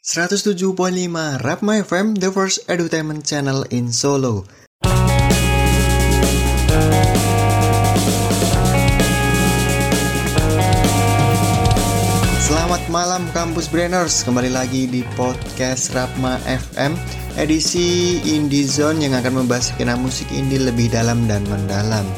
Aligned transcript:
107.5 0.00 1.44
Rapma 1.44 1.84
FM, 1.84 2.16
the 2.16 2.32
first 2.32 2.64
edutainment 2.72 3.20
channel 3.20 3.68
in 3.68 3.92
Solo. 3.92 4.48
Selamat 12.40 12.80
malam 12.88 13.28
Kampus 13.36 13.68
Brainers, 13.68 14.24
kembali 14.24 14.48
lagi 14.48 14.88
di 14.88 15.04
podcast 15.20 15.92
Rapma 15.92 16.40
FM 16.48 16.96
edisi 17.36 18.24
Indie 18.24 18.64
Zone 18.64 19.04
yang 19.04 19.12
akan 19.12 19.44
membahas 19.44 19.76
skena 19.76 20.00
musik 20.00 20.32
indie 20.32 20.64
lebih 20.64 20.88
dalam 20.88 21.28
dan 21.28 21.44
mendalam. 21.52 22.08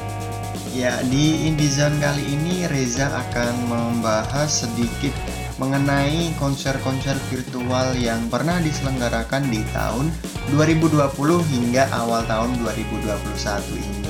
Ya, 0.71 1.03
di 1.11 1.51
Indie 1.51 1.67
Zone 1.67 1.99
kali 1.99 2.31
ini 2.31 2.63
Reza 2.71 3.11
akan 3.11 3.53
membahas 3.67 4.71
sedikit 4.71 5.42
mengenai 5.61 6.33
konser-konser 6.41 7.17
virtual 7.29 7.93
yang 7.99 8.29
pernah 8.33 8.61
diselenggarakan 8.63 9.49
di 9.53 9.61
tahun 9.73 10.09
2020 10.55 11.13
hingga 11.53 11.89
awal 11.93 12.25
tahun 12.25 12.57
2021 12.65 13.77
ini. 13.77 14.03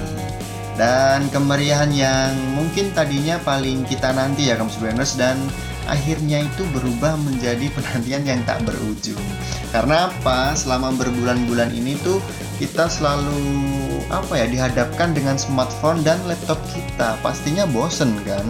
Dan 0.72 1.28
kemeriahan 1.28 1.92
yang 1.92 2.32
mungkin 2.56 2.90
tadinya 2.96 3.36
paling 3.44 3.84
kita 3.84 4.10
nanti 4.16 4.48
ya 4.48 4.56
Kampus 4.56 4.80
Brainers 4.80 5.20
dan 5.20 5.36
akhirnya 5.84 6.46
itu 6.46 6.64
berubah 6.72 7.18
menjadi 7.20 7.68
penantian 7.76 8.24
yang 8.24 8.40
tak 8.48 8.64
berujung. 8.64 9.20
Karena 9.68 10.08
apa? 10.08 10.56
Selama 10.56 10.96
berbulan-bulan 10.96 11.76
ini 11.76 12.00
tuh 12.00 12.24
kita 12.56 12.88
selalu 12.88 13.36
apa 14.08 14.32
ya 14.36 14.46
dihadapkan 14.48 15.12
dengan 15.12 15.36
smartphone 15.36 16.00
dan 16.00 16.20
laptop 16.24 16.60
kita. 16.72 17.20
Pastinya 17.20 17.68
bosen 17.68 18.16
kan? 18.24 18.44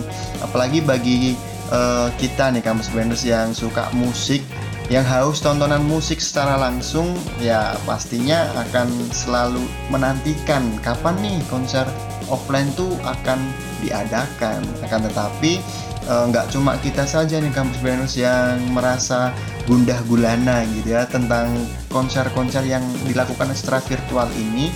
Apalagi 0.47 0.79
bagi 0.83 1.35
uh, 1.73 2.13
kita 2.21 2.53
nih 2.53 2.61
kampus 2.61 2.93
banders 2.93 3.25
yang 3.25 3.57
suka 3.57 3.89
musik 3.97 4.45
yang 4.93 5.09
haus 5.09 5.41
tontonan 5.41 5.81
musik 5.89 6.21
secara 6.21 6.61
langsung 6.61 7.17
ya 7.41 7.73
pastinya 7.89 8.45
akan 8.69 8.93
selalu 9.09 9.65
menantikan 9.89 10.61
kapan 10.85 11.17
nih 11.25 11.39
konser 11.49 11.89
offline 12.29 12.69
tuh 12.77 12.93
akan 13.01 13.41
diadakan. 13.81 14.61
Akan 14.85 15.01
tetapi 15.09 15.65
Eh, 16.03 16.25
nggak 16.35 16.47
uh, 16.47 16.51
cuma 16.51 16.75
kita 16.83 17.07
saja 17.07 17.39
nih 17.39 17.55
kampus 17.55 17.79
Venus 17.79 18.19
yang 18.19 18.59
merasa 18.75 19.31
gundah 19.71 19.95
gulana 20.11 20.67
gitu 20.75 20.99
ya 20.99 21.07
tentang 21.07 21.47
konser-konser 21.95 22.67
yang 22.67 22.83
dilakukan 23.07 23.55
secara 23.55 23.79
virtual 23.87 24.27
ini 24.35 24.75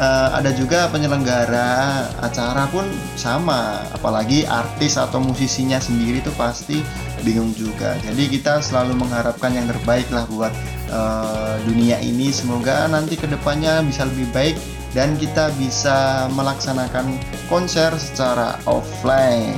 uh, 0.00 0.28
ada 0.34 0.50
juga 0.56 0.88
penyelenggara 0.88 2.08
acara 2.24 2.64
pun 2.72 2.88
sama 3.14 3.84
apalagi 3.92 4.48
artis 4.48 4.96
atau 4.96 5.20
musisinya 5.20 5.76
sendiri 5.76 6.24
tuh 6.24 6.32
pasti 6.40 6.80
bingung 7.20 7.52
juga. 7.52 8.00
Jadi 8.00 8.32
kita 8.32 8.64
selalu 8.64 8.96
mengharapkan 8.96 9.52
yang 9.52 9.68
terbaik 9.68 10.08
lah 10.08 10.24
buat 10.32 10.52
uh, 10.88 11.60
dunia 11.68 12.00
ini. 12.00 12.32
Semoga 12.32 12.88
nanti 12.88 13.20
ke 13.20 13.28
depannya 13.28 13.84
bisa 13.84 14.08
lebih 14.08 14.26
baik 14.32 14.56
dan 14.96 15.14
kita 15.20 15.52
bisa 15.60 16.26
melaksanakan 16.32 17.14
konser 17.52 17.92
secara 18.00 18.56
offline. 18.64 19.54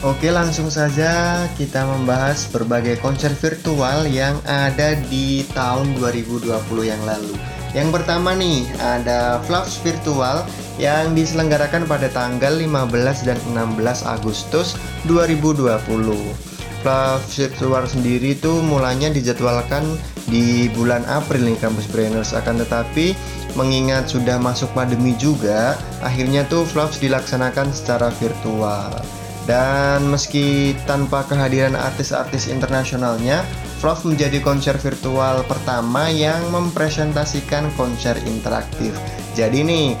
Oke 0.00 0.32
langsung 0.32 0.72
saja 0.72 1.44
kita 1.60 1.84
membahas 1.84 2.48
berbagai 2.48 2.96
konser 3.04 3.36
virtual 3.36 4.08
yang 4.08 4.40
ada 4.48 4.96
di 5.12 5.44
tahun 5.52 5.92
2020 6.00 6.48
yang 6.88 7.02
lalu 7.04 7.59
Yang 7.70 8.02
pertama 8.02 8.34
nih 8.34 8.66
ada 8.82 9.38
Flaps 9.46 9.78
Virtual 9.86 10.42
yang 10.80 11.14
diselenggarakan 11.14 11.86
pada 11.86 12.10
tanggal 12.10 12.56
15 12.56 13.28
dan 13.28 13.38
16 13.54 14.02
Agustus 14.06 14.74
2020 15.06 16.50
Flaps 16.80 17.36
Virtual 17.36 17.84
sendiri 17.84 18.32
itu 18.32 18.52
mulanya 18.64 19.12
dijadwalkan 19.12 19.84
di 20.32 20.72
bulan 20.72 21.04
April 21.06 21.44
nih 21.44 21.58
Kampus 21.60 21.84
Brainers. 21.92 22.32
Akan 22.32 22.56
tetapi 22.56 23.12
mengingat 23.54 24.08
sudah 24.08 24.40
masuk 24.40 24.72
pandemi 24.72 25.12
juga 25.20 25.76
akhirnya 26.00 26.48
tuh 26.48 26.64
Flaps 26.64 26.98
dilaksanakan 26.98 27.70
secara 27.76 28.08
virtual. 28.16 28.96
Dan 29.44 30.08
meski 30.08 30.78
tanpa 30.86 31.26
kehadiran 31.26 31.74
artis-artis 31.74 32.46
internasionalnya, 32.46 33.42
Fluff 33.80 34.04
menjadi 34.04 34.44
konser 34.44 34.76
virtual 34.76 35.40
pertama 35.48 36.12
yang 36.12 36.52
mempresentasikan 36.52 37.72
konser 37.80 38.12
interaktif. 38.28 38.92
Jadi 39.32 39.64
nih, 39.64 39.96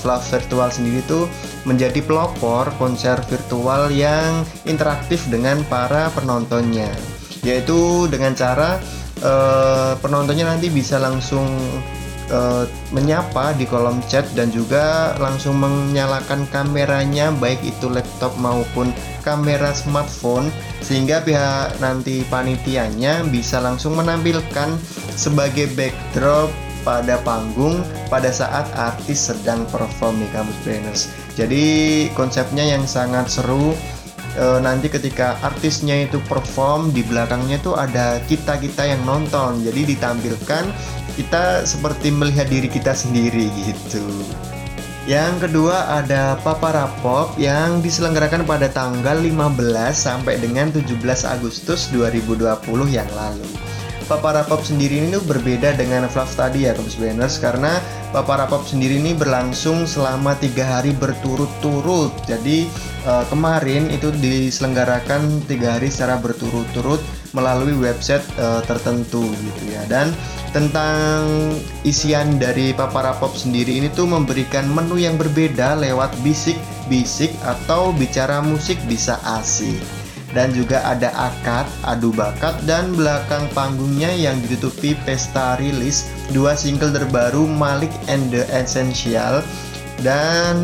Fluff 0.00 0.32
Virtual 0.32 0.72
sendiri 0.72 1.04
tuh 1.04 1.28
menjadi 1.68 2.00
pelopor 2.00 2.72
konser 2.80 3.20
virtual 3.28 3.92
yang 3.92 4.48
interaktif 4.64 5.28
dengan 5.28 5.60
para 5.68 6.08
penontonnya. 6.16 6.88
Yaitu 7.44 8.08
dengan 8.08 8.32
cara 8.32 8.80
uh, 9.20 9.92
penontonnya 10.00 10.48
nanti 10.48 10.72
bisa 10.72 10.96
langsung 10.96 11.44
uh, 12.32 12.64
menyapa 12.94 13.52
di 13.56 13.64
kolom 13.68 14.00
chat 14.08 14.24
dan 14.32 14.48
juga 14.52 15.14
langsung 15.20 15.60
menyalakan 15.60 16.48
kameranya 16.48 17.32
baik 17.36 17.60
itu 17.64 17.88
laptop 17.90 18.32
maupun 18.40 18.92
kamera 19.26 19.74
smartphone 19.76 20.48
sehingga 20.80 21.20
pihak 21.20 21.76
nanti 21.82 22.24
panitianya 22.32 23.26
bisa 23.28 23.60
langsung 23.60 23.98
menampilkan 23.98 24.72
sebagai 25.18 25.68
backdrop 25.76 26.48
pada 26.86 27.20
panggung 27.26 27.84
pada 28.08 28.32
saat 28.32 28.64
artis 28.78 29.28
sedang 29.28 29.68
perform 29.68 30.24
nih 30.24 30.30
kampus 30.32 30.58
brainers. 30.64 31.02
Jadi 31.36 32.08
konsepnya 32.16 32.64
yang 32.64 32.88
sangat 32.88 33.28
seru 33.28 33.76
e, 34.36 34.44
nanti 34.60 34.90
ketika 34.92 35.38
artisnya 35.40 36.04
itu 36.04 36.20
perform 36.26 36.90
di 36.92 37.06
belakangnya 37.06 37.62
tuh 37.62 37.78
ada 37.78 38.20
kita 38.26 38.60
kita 38.60 38.84
yang 38.84 39.00
nonton 39.08 39.62
jadi 39.62 39.88
ditampilkan 39.94 40.64
kita 41.18 41.66
seperti 41.66 42.14
melihat 42.14 42.46
diri 42.46 42.70
kita 42.70 42.94
sendiri 42.94 43.50
gitu. 43.66 44.04
Yang 45.08 45.48
kedua 45.48 46.04
ada 46.04 46.36
Papara 46.44 46.84
Pop 47.00 47.32
yang 47.40 47.80
diselenggarakan 47.80 48.44
pada 48.44 48.68
tanggal 48.68 49.16
15 49.16 49.56
sampai 49.96 50.36
dengan 50.36 50.68
17 50.68 51.00
Agustus 51.24 51.88
2020 51.96 52.44
yang 52.92 53.08
lalu. 53.16 53.48
Papara 54.08 54.40
Pop 54.40 54.64
sendiri 54.64 55.04
ini 55.04 55.20
berbeda 55.20 55.76
dengan 55.76 56.08
Fluff 56.08 56.32
tadi 56.32 56.64
ya 56.64 56.72
Kampus 56.72 56.96
Banners 56.96 57.36
karena 57.36 57.76
Papara 58.08 58.48
Pop 58.48 58.64
sendiri 58.64 58.96
ini 58.96 59.12
berlangsung 59.12 59.84
selama 59.84 60.32
tiga 60.40 60.64
hari 60.64 60.96
berturut-turut. 60.96 62.16
Jadi 62.24 62.64
uh, 63.04 63.28
kemarin 63.28 63.92
itu 63.92 64.08
diselenggarakan 64.16 65.44
tiga 65.44 65.76
hari 65.76 65.92
secara 65.92 66.16
berturut-turut 66.16 67.04
melalui 67.36 67.76
website 67.76 68.24
uh, 68.40 68.64
tertentu 68.64 69.28
gitu 69.28 69.62
ya 69.68 69.84
dan 69.92 70.16
tentang 70.56 71.52
isian 71.84 72.40
dari 72.40 72.72
Papara 72.72 73.12
Pop 73.20 73.36
sendiri 73.36 73.76
ini 73.76 73.92
tuh 73.92 74.08
memberikan 74.08 74.64
menu 74.72 74.96
yang 74.96 75.20
berbeda 75.20 75.76
lewat 75.76 76.16
bisik-bisik 76.24 77.28
atau 77.44 77.92
bicara 77.92 78.40
musik 78.40 78.80
bisa 78.88 79.20
asik 79.36 79.97
dan 80.36 80.52
juga 80.52 80.84
ada 80.84 81.08
akad, 81.16 81.64
adu 81.88 82.12
bakat 82.12 82.52
dan 82.68 82.92
belakang 82.92 83.48
panggungnya 83.56 84.12
yang 84.12 84.36
ditutupi 84.44 84.92
pesta 85.08 85.56
rilis 85.56 86.08
dua 86.36 86.52
single 86.52 86.92
terbaru 86.92 87.48
Malik 87.48 87.92
and 88.12 88.28
the 88.28 88.44
Essential 88.52 89.40
dan 89.98 90.62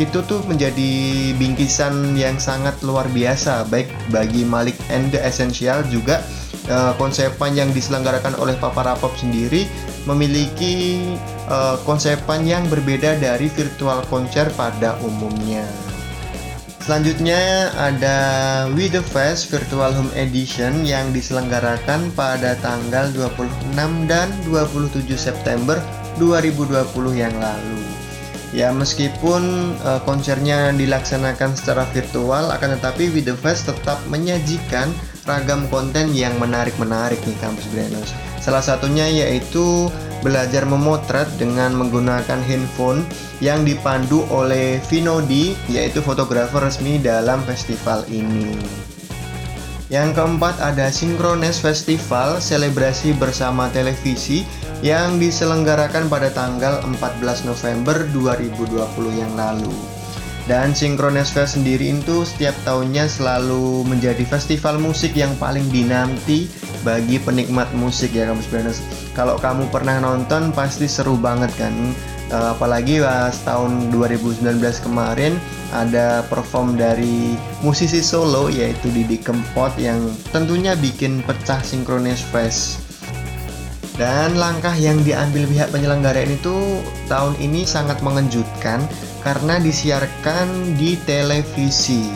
itu 0.00 0.24
tuh 0.24 0.40
menjadi 0.48 0.92
bingkisan 1.36 2.16
yang 2.16 2.40
sangat 2.40 2.72
luar 2.80 3.04
biasa 3.12 3.68
baik 3.68 3.92
bagi 4.08 4.46
Malik 4.46 4.78
and 4.88 5.12
the 5.12 5.20
Essential 5.20 5.84
juga 5.92 6.24
uh, 6.72 6.96
konsepan 6.96 7.52
yang 7.52 7.70
diselenggarakan 7.76 8.38
oleh 8.40 8.56
Papa 8.56 8.86
Rapop 8.86 9.12
sendiri 9.20 9.68
memiliki 10.08 11.12
uh, 11.52 11.76
konsepan 11.84 12.46
yang 12.48 12.64
berbeda 12.72 13.20
dari 13.20 13.52
virtual 13.52 14.00
konser 14.08 14.48
pada 14.56 14.96
umumnya. 15.04 15.89
Selanjutnya 16.80 17.68
ada 17.76 18.16
We 18.72 18.88
The 18.88 19.04
Fest 19.04 19.52
Virtual 19.52 19.92
Home 19.92 20.08
Edition 20.16 20.88
yang 20.88 21.12
diselenggarakan 21.12 22.08
pada 22.16 22.56
tanggal 22.64 23.12
26 23.12 23.76
dan 24.08 24.32
27 24.48 25.04
September 25.12 25.76
2020 26.16 26.88
yang 27.20 27.36
lalu. 27.36 27.84
Ya 28.56 28.72
meskipun 28.72 29.76
uh, 29.84 30.00
konsernya 30.08 30.72
dilaksanakan 30.72 31.52
secara 31.52 31.84
virtual 31.92 32.48
akan 32.48 32.80
tetapi 32.80 33.12
With 33.12 33.28
The 33.28 33.36
Fest 33.36 33.68
tetap 33.68 34.00
menyajikan 34.08 34.88
ragam 35.28 35.68
konten 35.68 36.16
yang 36.16 36.32
menarik-menarik 36.40 37.20
nih 37.28 37.36
kampus 37.44 37.68
Brainers. 37.76 38.29
Salah 38.40 38.64
satunya 38.64 39.06
yaitu 39.06 39.92
belajar 40.24 40.64
memotret 40.64 41.28
dengan 41.36 41.76
menggunakan 41.76 42.40
handphone 42.44 43.04
yang 43.44 43.64
dipandu 43.64 44.24
oleh 44.32 44.80
Vinodi 44.88 45.56
yaitu 45.68 46.00
fotografer 46.00 46.60
resmi 46.64 46.96
dalam 47.00 47.44
festival 47.44 48.04
ini. 48.08 48.56
Yang 49.90 50.22
keempat 50.22 50.62
ada 50.62 50.86
Synchronous 50.86 51.58
Festival 51.58 52.38
selebrasi 52.38 53.10
bersama 53.18 53.66
televisi 53.74 54.46
yang 54.86 55.18
diselenggarakan 55.18 56.06
pada 56.06 56.30
tanggal 56.30 56.78
14 56.86 57.42
November 57.42 58.06
2020 58.14 58.86
yang 59.18 59.34
lalu. 59.34 59.74
Dan 60.46 60.78
Synchronous 60.78 61.34
Fest 61.34 61.58
sendiri 61.58 61.90
itu 61.90 62.22
setiap 62.22 62.54
tahunnya 62.62 63.10
selalu 63.10 63.82
menjadi 63.82 64.22
festival 64.24 64.78
musik 64.78 65.10
yang 65.18 65.34
paling 65.42 65.66
dinanti 65.74 66.46
bagi 66.82 67.20
penikmat 67.20 67.68
musik 67.76 68.12
ya 68.16 68.28
kamu 68.28 68.42
Brainers. 68.48 68.80
Kalau 69.12 69.36
kamu 69.36 69.68
pernah 69.68 70.00
nonton 70.00 70.52
pasti 70.52 70.88
seru 70.88 71.16
banget 71.16 71.52
kan. 71.56 71.74
Uh, 72.30 72.54
apalagi 72.54 73.02
pas 73.02 73.34
tahun 73.42 73.90
2019 73.90 74.62
kemarin 74.86 75.34
ada 75.74 76.22
perform 76.30 76.78
dari 76.78 77.34
musisi 77.58 77.98
solo 77.98 78.46
yaitu 78.46 78.86
Didi 78.94 79.18
Kempot 79.18 79.74
yang 79.74 79.98
tentunya 80.30 80.78
bikin 80.78 81.26
pecah 81.26 81.58
Synchronous 81.66 82.22
Fest. 82.30 82.86
Dan 83.98 84.38
langkah 84.40 84.72
yang 84.78 84.96
diambil 85.04 85.44
pihak 85.44 85.68
penyelenggara 85.74 86.24
ini 86.24 86.40
tuh 86.40 86.80
tahun 87.10 87.36
ini 87.36 87.68
sangat 87.68 88.00
mengejutkan 88.00 88.80
karena 89.20 89.60
disiarkan 89.60 90.78
di 90.80 90.96
televisi. 91.04 92.08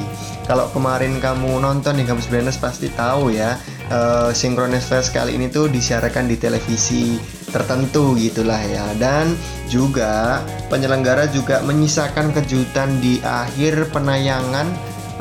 Kalau 0.44 0.68
kemarin 0.76 1.24
kamu 1.24 1.64
nonton 1.64 1.96
nih 1.96 2.04
Kampus 2.04 2.28
Branders 2.28 2.60
pasti 2.60 2.92
tahu 2.92 3.32
ya 3.32 3.56
uh, 3.88 4.28
Synchronous 4.28 4.84
Fest 4.84 5.16
kali 5.16 5.40
ini 5.40 5.48
tuh 5.48 5.72
disiarkan 5.72 6.28
di 6.28 6.36
televisi 6.36 7.16
tertentu 7.48 8.12
gitulah 8.18 8.60
ya 8.60 8.84
dan 9.00 9.32
juga 9.72 10.44
penyelenggara 10.68 11.30
juga 11.32 11.64
menyisakan 11.64 12.34
kejutan 12.36 12.98
di 13.00 13.24
akhir 13.24 13.88
penayangan 13.88 14.68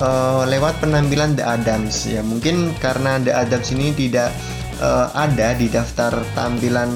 uh, 0.03 0.43
lewat 0.43 0.83
penampilan 0.83 1.39
The 1.39 1.45
Adams 1.45 2.03
ya 2.03 2.19
mungkin 2.19 2.75
karena 2.83 3.15
The 3.23 3.31
Adams 3.31 3.71
ini 3.71 3.95
tidak 3.95 4.33
uh, 4.83 5.07
ada 5.15 5.55
di 5.55 5.71
daftar 5.71 6.19
tampilan 6.35 6.91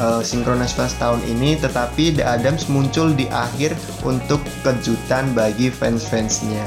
uh, 0.00 0.24
Synchronous 0.24 0.72
Fest 0.72 0.96
tahun 0.96 1.20
ini 1.28 1.60
tetapi 1.60 2.16
The 2.16 2.24
Adams 2.24 2.72
muncul 2.72 3.12
di 3.12 3.28
akhir 3.28 3.76
untuk 4.06 4.40
kejutan 4.64 5.36
bagi 5.36 5.68
fans-fansnya. 5.68 6.64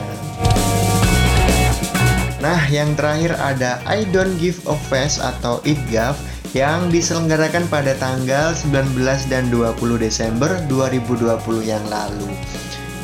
Nah, 2.44 2.60
yang 2.68 2.92
terakhir 3.00 3.40
ada 3.40 3.80
I 3.88 4.04
Don't 4.12 4.36
Give 4.36 4.60
a 4.68 4.76
Fest 4.92 5.24
atau 5.24 5.64
IDGAF 5.64 6.20
yang 6.52 6.92
diselenggarakan 6.92 7.72
pada 7.72 7.96
tanggal 7.96 8.52
19 8.52 9.00
dan 9.32 9.48
20 9.48 9.80
Desember 9.96 10.52
2020 10.68 11.40
yang 11.64 11.80
lalu. 11.88 12.28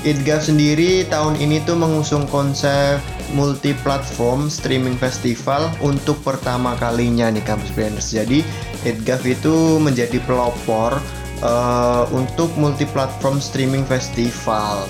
IDGAF 0.04 0.52
sendiri 0.52 1.08
tahun 1.08 1.40
ini 1.40 1.64
tuh 1.64 1.80
mengusung 1.80 2.28
konsep 2.28 3.00
multi 3.32 3.72
platform 3.80 4.52
streaming 4.52 5.00
festival 5.00 5.72
untuk 5.80 6.20
pertama 6.20 6.76
kalinya 6.76 7.32
nih 7.32 7.44
Campus 7.48 7.72
Branders. 7.72 8.12
Jadi 8.12 8.44
IDGAF 8.84 9.24
itu 9.24 9.80
menjadi 9.80 10.20
pelopor 10.28 11.00
uh, 11.40 12.04
untuk 12.12 12.52
multi 12.60 12.84
platform 12.92 13.40
streaming 13.40 13.88
festival 13.88 14.84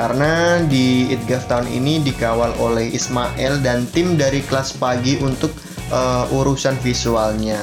karena 0.00 0.64
di 0.64 1.12
IDGAF 1.12 1.44
tahun 1.44 1.68
ini 1.68 2.00
dikawal 2.00 2.56
oleh 2.56 2.88
Ismail 2.88 3.60
dan 3.60 3.84
tim 3.92 4.16
dari 4.16 4.40
kelas 4.40 4.72
pagi 4.80 5.20
untuk 5.20 5.52
uh, 5.92 6.24
urusan 6.32 6.72
visualnya. 6.80 7.60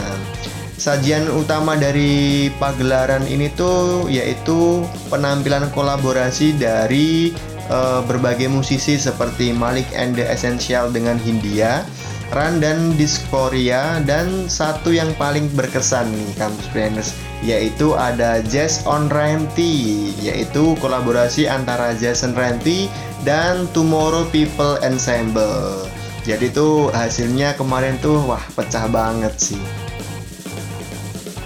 Sajian 0.78 1.26
utama 1.34 1.74
dari 1.74 2.54
pagelaran 2.62 3.26
ini 3.26 3.50
tuh 3.58 4.06
yaitu 4.06 4.86
penampilan 5.10 5.74
kolaborasi 5.74 6.54
dari 6.62 7.34
uh, 7.72 8.04
berbagai 8.06 8.52
musisi 8.52 9.00
seperti 9.00 9.56
Malik 9.56 9.88
and 9.96 10.18
the 10.18 10.26
Essential 10.28 10.92
dengan 10.92 11.16
Hindia, 11.22 11.88
Run 12.36 12.60
dan 12.60 12.92
Dysphoria 13.00 14.04
dan 14.04 14.52
satu 14.52 14.92
yang 14.92 15.16
paling 15.16 15.48
berkesan 15.56 16.12
nih 16.12 16.32
Campus 16.36 16.68
Planners 16.76 17.10
yaitu 17.46 17.94
ada 17.94 18.42
Jazz 18.44 18.84
on 18.84 19.08
Renti 19.08 20.12
yaitu 20.20 20.76
kolaborasi 20.84 21.48
antara 21.48 21.96
Jason 21.96 22.36
Renti 22.36 22.92
dan 23.24 23.70
Tomorrow 23.72 24.28
People 24.34 24.76
Ensemble. 24.84 25.88
Jadi 26.28 26.52
tuh 26.52 26.92
hasilnya 26.92 27.56
kemarin 27.56 27.96
tuh 28.04 28.20
wah 28.28 28.44
pecah 28.52 28.92
banget 28.92 29.32
sih. 29.40 29.87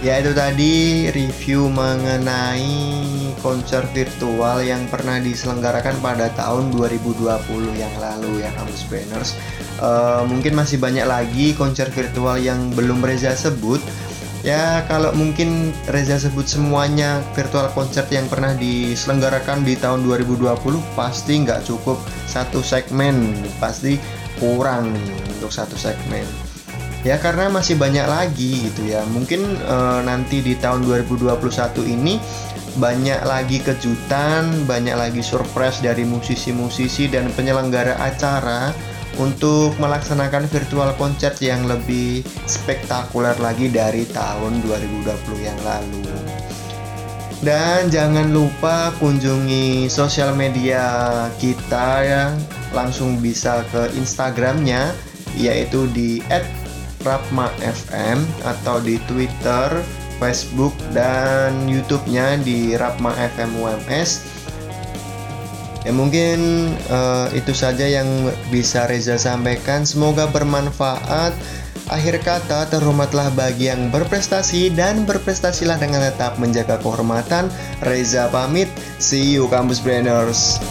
Ya 0.02 0.18
itu 0.18 0.34
tadi 0.34 1.06
review 1.14 1.70
mengenai 1.70 2.74
konser 3.38 3.86
virtual 3.94 4.58
yang 4.58 4.90
pernah 4.90 5.22
diselenggarakan 5.22 5.94
pada 6.02 6.26
tahun 6.34 6.74
2020 6.74 7.22
yang 7.78 7.94
lalu 8.02 8.42
ya 8.42 8.50
kampus 8.58 8.82
Banners. 8.90 9.38
Uh, 9.78 10.26
mungkin 10.26 10.58
masih 10.58 10.82
banyak 10.82 11.06
lagi 11.06 11.54
konser 11.54 11.86
virtual 11.94 12.34
yang 12.34 12.74
belum 12.74 12.98
Reza 12.98 13.30
sebut. 13.38 13.78
Ya 14.42 14.82
kalau 14.90 15.14
mungkin 15.14 15.70
Reza 15.86 16.18
sebut 16.18 16.50
semuanya 16.50 17.22
virtual 17.38 17.70
konser 17.70 18.02
yang 18.10 18.26
pernah 18.26 18.58
diselenggarakan 18.58 19.62
di 19.62 19.78
tahun 19.78 20.02
2020 20.02 20.50
pasti 20.98 21.46
nggak 21.46 21.62
cukup 21.62 22.02
satu 22.26 22.58
segmen, 22.58 23.38
pasti 23.62 24.02
kurang 24.42 24.98
nih 24.98 25.14
untuk 25.38 25.54
satu 25.54 25.78
segmen 25.78 26.51
ya 27.02 27.18
karena 27.18 27.50
masih 27.50 27.74
banyak 27.74 28.06
lagi 28.06 28.70
gitu 28.70 28.86
ya 28.94 29.02
mungkin 29.10 29.58
e, 29.58 29.76
nanti 30.06 30.38
di 30.38 30.54
tahun 30.54 30.86
2021 30.86 31.34
ini 31.86 32.22
banyak 32.78 33.20
lagi 33.28 33.58
kejutan 33.60 34.64
banyak 34.64 34.96
lagi 34.96 35.20
surprise 35.20 35.82
dari 35.82 36.06
musisi-musisi 36.06 37.10
dan 37.10 37.28
penyelenggara 37.34 37.98
acara 38.00 38.72
untuk 39.20 39.76
melaksanakan 39.76 40.48
virtual 40.48 40.88
concert 40.96 41.36
yang 41.44 41.68
lebih 41.68 42.24
spektakuler 42.48 43.36
lagi 43.44 43.68
dari 43.68 44.08
tahun 44.08 44.64
2020 44.64 45.36
yang 45.44 45.60
lalu. 45.66 46.08
Dan 47.42 47.90
jangan 47.90 48.30
lupa 48.30 48.94
kunjungi 49.02 49.90
sosial 49.90 50.32
media 50.38 51.26
kita 51.42 51.88
ya, 52.06 52.24
langsung 52.70 53.18
bisa 53.18 53.66
ke 53.74 53.90
Instagramnya 53.98 54.94
yaitu 55.34 55.90
di 55.90 56.22
Rapma 57.02 57.50
FM 57.60 58.22
atau 58.46 58.78
di 58.78 58.98
Twitter, 59.10 59.68
Facebook, 60.22 60.74
dan 60.94 61.66
YouTube-nya 61.66 62.40
di 62.40 62.78
Rapma 62.78 63.12
FM 63.14 63.58
UMS. 63.58 64.10
Ya 65.82 65.90
mungkin 65.90 66.70
uh, 66.94 67.26
itu 67.34 67.50
saja 67.50 67.82
yang 67.82 68.06
bisa 68.54 68.86
Reza 68.86 69.18
sampaikan. 69.18 69.82
Semoga 69.82 70.30
bermanfaat. 70.30 71.34
Akhir 71.90 72.22
kata, 72.22 72.70
terhormatlah 72.70 73.34
bagi 73.34 73.66
yang 73.66 73.90
berprestasi 73.90 74.70
dan 74.72 75.02
berprestasilah 75.02 75.82
dengan 75.82 76.06
tetap 76.06 76.38
menjaga 76.38 76.78
kehormatan. 76.78 77.50
Reza 77.82 78.30
pamit. 78.30 78.70
See 79.02 79.34
you 79.34 79.50
Kampus 79.50 79.82
Brainers. 79.82 80.62